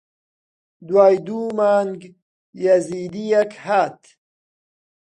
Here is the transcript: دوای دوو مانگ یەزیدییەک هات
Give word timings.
دوای 0.87 1.15
دوو 1.27 1.43
مانگ 1.59 1.99
یەزیدییەک 2.63 3.51
هات 3.65 3.99